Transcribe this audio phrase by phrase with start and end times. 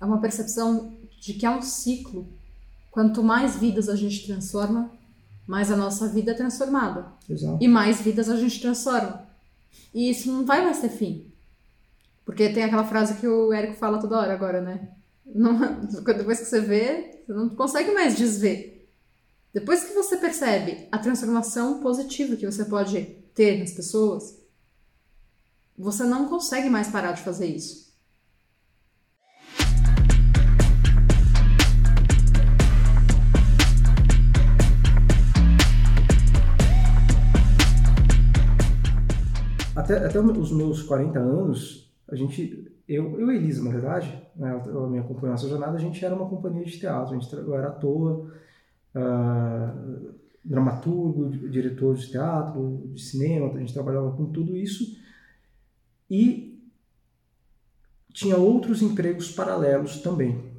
[0.00, 2.28] é uma percepção de que é um ciclo.
[2.90, 4.90] Quanto mais vidas a gente transforma,
[5.46, 7.12] mais a nossa vida é transformada.
[7.28, 7.58] Exato.
[7.60, 9.26] E mais vidas a gente transforma.
[9.94, 11.30] E isso não vai mais ter fim.
[12.24, 14.90] Porque tem aquela frase que o Érico fala toda hora agora, né?
[15.24, 18.88] Não, depois que você vê, você não consegue mais desver.
[19.54, 23.00] Depois que você percebe a transformação positiva que você pode
[23.34, 24.38] ter nas pessoas,
[25.78, 27.85] você não consegue mais parar de fazer isso.
[39.76, 44.62] Até, até os meus 40 anos, a gente, eu, eu e Elisa, na verdade, né,
[44.66, 47.54] ela me acompanhou nessa jornada, a gente era uma companhia de teatro, a gente, eu
[47.54, 48.32] era ator,
[48.94, 54.96] uh, dramaturgo, diretor de teatro, de cinema, a gente trabalhava com tudo isso.
[56.08, 56.58] E
[58.14, 60.52] tinha outros empregos paralelos também.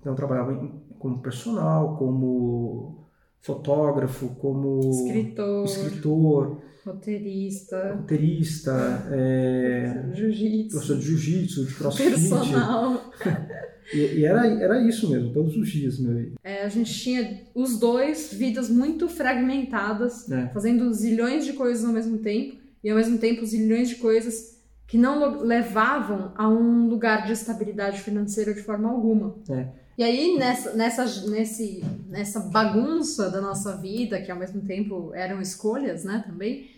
[0.00, 0.68] Então trabalhava
[0.98, 3.06] como personal, como
[3.40, 12.10] fotógrafo, como escritor, escritor roteirista, roteirista é, jiu-jitsu, professor de jiu-jitsu, de crossfit.
[12.10, 13.12] Personal.
[13.92, 15.98] e, era, era isso mesmo, todos os dias.
[15.98, 16.32] Meu.
[16.42, 20.48] É, a gente tinha os dois vidas muito fragmentadas, É.
[20.48, 24.96] fazendo zilhões de coisas ao mesmo tempo, e ao mesmo tempo zilhões de coisas que
[24.96, 29.36] não levavam a um lugar de estabilidade financeira de forma alguma.
[29.50, 29.68] É.
[29.98, 35.40] E aí, nessa, nessa, nesse, nessa bagunça da nossa vida, que ao mesmo tempo eram
[35.40, 36.68] escolhas, né, também,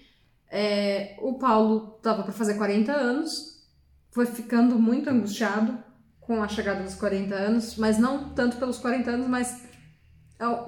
[0.50, 3.66] é, o Paulo estava para fazer 40 anos,
[4.10, 5.78] foi ficando muito angustiado
[6.20, 9.62] com a chegada dos 40 anos, mas não tanto pelos 40 anos, mas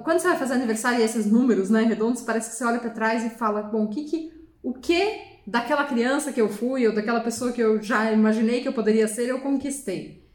[0.03, 2.91] quando você vai fazer aniversário e esses números, né, redondos, parece que você olha para
[2.91, 4.31] trás e fala, bom, o que que,
[4.61, 8.67] o que daquela criança que eu fui ou daquela pessoa que eu já imaginei que
[8.67, 10.29] eu poderia ser, eu conquistei.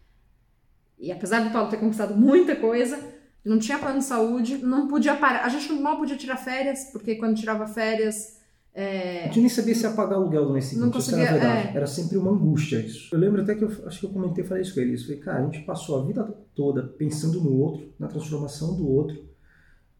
[0.99, 2.99] E apesar do Paulo ter conquistado muita coisa,
[3.45, 5.45] não tinha plano de saúde, não podia parar.
[5.45, 8.38] A gente mal podia tirar férias, porque quando tirava férias.
[8.79, 11.25] A é, gente nem sabia se ia pagar aluguel no mês seguinte, Não isso era
[11.25, 11.69] a conseguia, verdade.
[11.69, 11.77] é.
[11.79, 13.13] Era sempre uma angústia isso.
[13.13, 15.03] Eu lembro até que eu acho que eu comentei, falei isso com eles.
[15.03, 16.23] Falei, cara, a gente passou a vida
[16.55, 19.21] toda pensando no outro, na transformação do outro.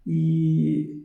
[0.07, 1.03] E,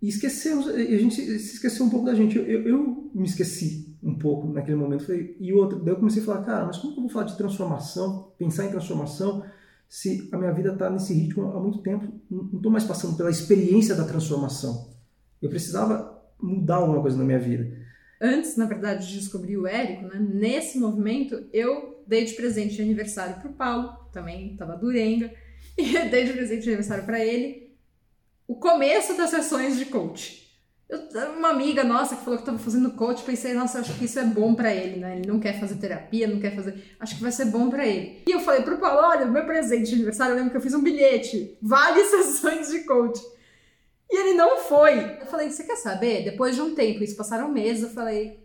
[0.00, 2.38] e esquecemos, e a gente se esqueceu um pouco da gente.
[2.38, 5.06] Eu, eu, eu me esqueci um pouco naquele momento.
[5.06, 7.24] Falei, e outro, daí eu comecei a falar, cara, mas como que eu vou falar
[7.24, 9.42] de transformação, pensar em transformação,
[9.88, 12.06] se a minha vida está nesse ritmo há muito tempo?
[12.30, 14.96] Não estou mais passando pela experiência da transformação.
[15.42, 17.76] Eu precisava mudar alguma coisa na minha vida.
[18.20, 22.82] antes, na verdade, de descobrir o Érico, né, nesse movimento, eu dei de presente de
[22.82, 25.32] aniversário pro Paulo, também tava durenga,
[25.78, 27.68] e dei de presente de aniversário para ele
[28.48, 30.48] o começo das sessões de coach.
[30.88, 30.98] Eu,
[31.36, 34.24] uma amiga nossa que falou que estava fazendo coach, pensei, nossa, acho que isso é
[34.24, 35.18] bom para ele, né?
[35.18, 36.82] Ele não quer fazer terapia, não quer fazer.
[36.98, 38.22] Acho que vai ser bom para ele.
[38.26, 40.72] E eu falei pro Paulo: olha, meu presente de aniversário, eu lembro que eu fiz
[40.72, 43.20] um bilhete, várias sessões de coach.
[44.10, 45.18] E ele não foi.
[45.20, 46.24] Eu falei, você quer saber?
[46.24, 48.42] Depois de um tempo, isso passaram meses, eu falei,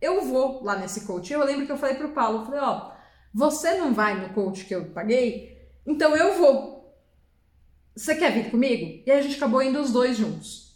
[0.00, 1.32] eu vou lá nesse coach.
[1.32, 2.92] Eu lembro que eu falei pro Paulo, eu falei, ó,
[3.32, 6.94] você não vai no coach que eu paguei, então eu vou.
[7.94, 9.02] Você quer vir comigo?
[9.06, 10.74] E aí a gente acabou indo os dois juntos.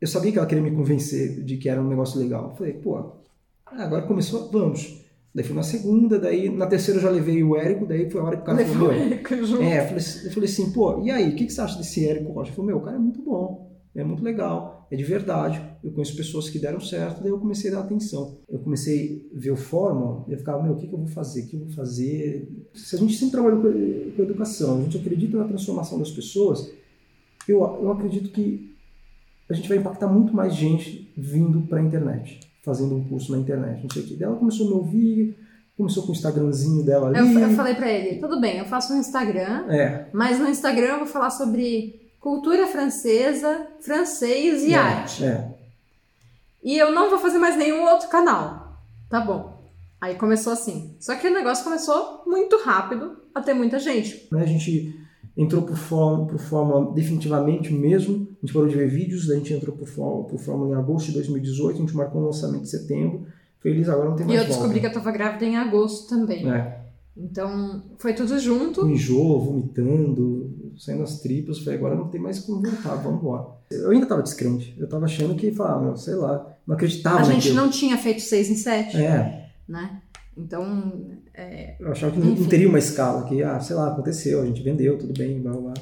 [0.00, 2.50] Eu sabia que ela queria me convencer de que era um negócio legal.
[2.50, 3.12] Eu falei, pô,
[3.66, 5.00] agora começou, vamos.
[5.34, 8.24] Daí fui na segunda, daí na terceira eu já levei o Érico, daí foi a
[8.24, 9.62] hora que o cara Levou falou, o meu.
[9.62, 12.04] É, eu falei, eu falei assim, pô, e aí, o que, que você acha desse
[12.04, 12.48] Érico Rocha?
[12.48, 15.60] Ele falou, meu, o cara é muito bom, é muito legal, é de verdade.
[15.82, 18.38] Eu conheço pessoas que deram certo, daí eu comecei a dar atenção.
[18.48, 21.42] Eu comecei a ver o fórum, eu ficava, meu, o que, que eu vou fazer?
[21.42, 22.48] O que eu vou fazer?
[22.74, 23.72] Se a gente sempre trabalhou com,
[24.16, 26.70] com educação, a gente acredita na transformação das pessoas,
[27.48, 28.70] eu, eu acredito que
[29.48, 33.38] a gente vai impactar muito mais gente vindo para a internet, fazendo um curso na
[33.38, 34.14] internet, não sei o que.
[34.14, 35.36] Daí ela começou a me ouvir,
[35.76, 37.18] começou com o Instagramzinho dela ali.
[37.18, 40.86] Eu, eu falei pra ele, tudo bem, eu faço um Instagram, É, mas no Instagram
[40.86, 45.24] eu vou falar sobre cultura francesa, francês e é, arte.
[45.24, 45.48] É.
[46.62, 48.78] E eu não vou fazer mais nenhum outro canal.
[49.08, 49.58] Tá bom.
[50.00, 50.94] Aí começou assim.
[51.00, 54.28] Só que o negócio começou muito rápido a ter muita gente.
[54.30, 54.94] Né, A gente
[55.36, 58.28] entrou por Fórmula, por Fórmula definitivamente mesmo.
[58.42, 59.86] A gente parou de ver vídeos, a gente entrou por
[60.38, 63.26] Fórmula em agosto de 2018, a gente marcou um lançamento em setembro.
[63.60, 64.98] Feliz, agora não tem E mais eu descobri que volta.
[64.98, 66.50] eu tava grávida em agosto também.
[66.50, 66.79] É,
[67.22, 68.80] Então foi tudo junto.
[68.80, 71.58] com enjoo, vomitando, saindo as tripas.
[71.58, 73.46] Falei, agora não tem mais como voltar, vamos embora.
[73.70, 74.74] Eu ainda tava descrente.
[74.78, 77.54] Eu tava achando que, falava, meu, sei lá, não acreditava A gente naquilo.
[77.56, 80.00] não tinha feito seis em sete, É, né?
[80.36, 84.40] Então, é, eu achava que não, não teria uma escala, que, ah, sei lá, aconteceu,
[84.40, 85.74] a gente vendeu, tudo bem, blá, blá.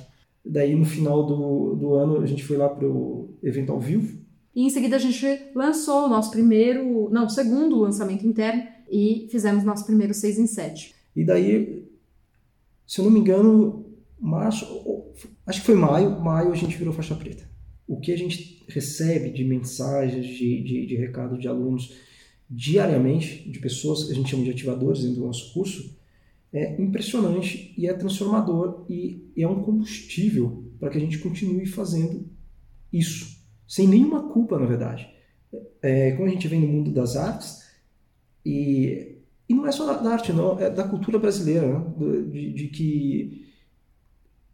[0.44, 4.19] Daí, no final do, do ano, a gente foi lá pro evento ao vivo,
[4.56, 5.25] E em seguida a gente
[5.55, 10.94] lançou o nosso primeiro, não, segundo lançamento interno e fizemos nosso primeiro 6 em 7.
[11.14, 11.88] E daí
[12.88, 13.84] se eu não me engano,
[14.19, 14.64] março,
[15.46, 17.46] acho que foi maio, maio a gente virou faixa preta.
[17.87, 21.94] O que a gente recebe de mensagens, de, de, de recado de alunos
[22.49, 25.99] diariamente, de pessoas que a gente chama de ativadores dentro do nosso curso,
[26.50, 32.26] é impressionante e é transformador e é um combustível para que a gente continue fazendo
[32.90, 35.06] isso, sem nenhuma culpa, na verdade.
[35.82, 37.69] É, como a gente vem no mundo das artes,
[38.46, 39.18] e,
[39.49, 41.85] e não é só da arte, não, é da cultura brasileira, né?
[42.31, 43.47] de, de, que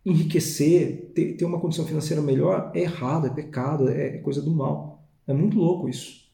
[0.07, 4.55] enriquecer, ter, ter uma condição financeira melhor é errado, é pecado, é, é coisa do
[4.55, 5.05] mal.
[5.27, 6.25] É muito louco isso.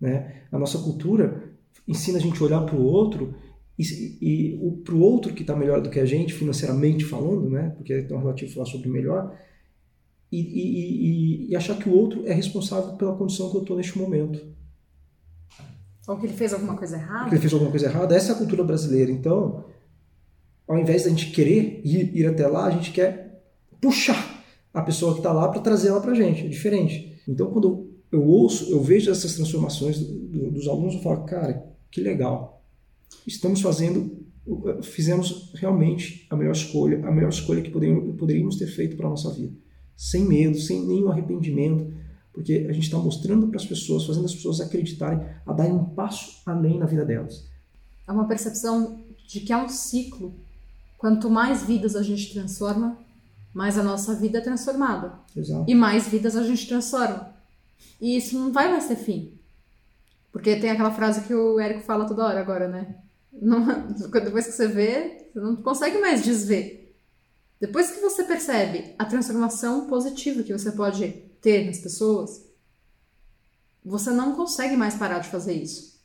[0.00, 0.42] Né?
[0.50, 1.52] A nossa cultura
[1.86, 3.34] ensina a gente a olhar para o outro
[3.78, 3.84] e,
[4.20, 7.72] e para o outro que está melhor do que a gente, financeiramente falando, né?
[7.76, 9.36] porque é tão relativo falar sobre melhor,
[10.32, 13.98] e, e, e, achar que o outro é responsável pela condição que eu estou neste
[13.98, 14.40] momento.
[16.10, 17.28] Ou que ele fez alguma coisa errada.
[17.28, 18.16] que ele fez alguma coisa errada.
[18.16, 19.12] Essa é a cultura brasileira.
[19.12, 19.64] Então,
[20.66, 23.44] ao invés da gente querer ir, ir até lá, a gente quer
[23.80, 24.42] puxar
[24.74, 26.44] a pessoa que está lá para trazer ela para a gente.
[26.44, 27.22] É diferente.
[27.28, 32.00] Então, quando eu ouço, eu vejo essas transformações do, dos alunos, eu falo, cara, que
[32.00, 32.60] legal.
[33.24, 34.26] Estamos fazendo,
[34.82, 39.32] fizemos realmente a melhor escolha, a melhor escolha que poderíamos ter feito para a nossa
[39.32, 39.54] vida.
[39.96, 41.86] Sem medo, sem nenhum arrependimento,
[42.32, 45.84] porque a gente está mostrando para as pessoas, fazendo as pessoas acreditarem, a darem um
[45.84, 47.44] passo além na vida delas.
[48.06, 50.34] É uma percepção de que é um ciclo.
[50.96, 52.98] Quanto mais vidas a gente transforma,
[53.52, 55.14] mais a nossa vida é transformada.
[55.36, 55.64] Exato.
[55.68, 57.34] E mais vidas a gente transforma.
[58.00, 59.38] E isso não vai mais ter fim.
[60.32, 62.96] Porque tem aquela frase que o Érico fala toda hora agora, né?
[63.32, 63.66] Não,
[64.12, 66.94] depois que você vê, você não consegue mais desver.
[67.60, 72.44] Depois que você percebe a transformação positiva que você pode ter nas pessoas,
[73.84, 76.00] você não consegue mais parar de fazer isso.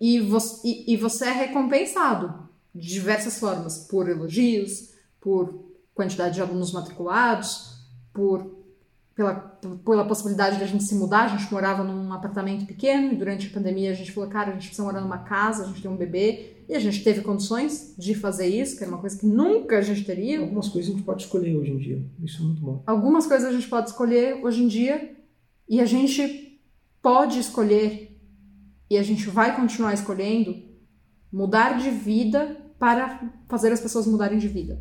[0.00, 4.90] E você, e, e você é recompensado de diversas formas, por elogios,
[5.20, 7.76] por quantidade de alunos matriculados,
[8.12, 8.60] por
[9.20, 9.34] pela,
[9.84, 11.24] pela possibilidade de a gente se mudar.
[11.24, 14.52] A gente morava num apartamento pequeno e durante a pandemia a gente falou, cara, a
[14.54, 16.59] gente precisa morar numa casa, a gente tem um bebê.
[16.70, 19.80] E a gente teve condições de fazer isso, que era uma coisa que nunca a
[19.80, 20.38] gente teria.
[20.38, 22.04] Algumas coisas a gente pode escolher hoje em dia.
[22.22, 22.80] Isso é muito bom.
[22.86, 25.16] Algumas coisas a gente pode escolher hoje em dia
[25.68, 26.60] e a gente
[27.02, 28.16] pode escolher
[28.88, 30.62] e a gente vai continuar escolhendo
[31.32, 34.80] mudar de vida para fazer as pessoas mudarem de vida.